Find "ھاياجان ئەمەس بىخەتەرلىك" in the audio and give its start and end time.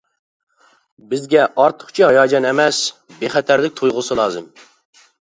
2.13-3.81